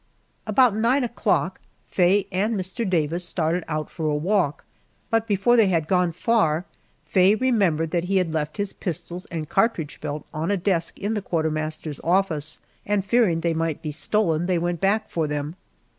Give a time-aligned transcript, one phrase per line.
[0.47, 2.89] About nine o'clock Faye and Mr.
[2.89, 4.65] Davis started out for a walk,
[5.11, 6.65] but before they had gone far
[7.05, 11.13] Faye remembered that he had left his pistols and cartridge belt on a desk in
[11.13, 15.55] the quartermaster's office, and fearing they might be stolen they went back for them.